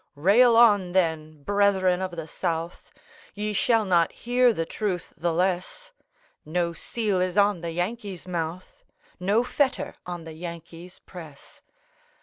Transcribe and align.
Rail 0.15 0.57
on, 0.57 0.93
then, 0.93 1.43
brethren 1.43 2.01
of 2.01 2.15
the 2.15 2.27
South, 2.27 2.91
Ye 3.35 3.53
shall 3.53 3.85
not 3.85 4.11
hear 4.11 4.51
the 4.51 4.65
truth 4.65 5.13
the 5.15 5.31
less; 5.31 5.91
No 6.43 6.73
seal 6.73 7.21
is 7.21 7.37
on 7.37 7.61
the 7.61 7.69
Yankee's 7.69 8.27
mouth, 8.27 8.83
No 9.19 9.43
fetter 9.43 9.93
on 10.07 10.23
the 10.23 10.33
Yankee's 10.33 10.97
press! 10.97 11.61